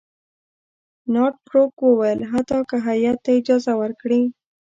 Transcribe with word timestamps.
نارت 1.13 1.35
بروک 1.47 1.75
وویل 1.83 2.19
حتی 2.31 2.59
که 2.69 2.77
هیات 2.87 3.19
ته 3.25 3.29
اجازه 3.39 3.73
ورکړي. 3.81 4.21